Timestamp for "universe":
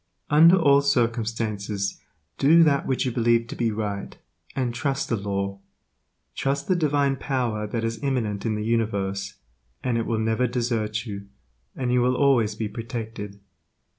8.65-9.35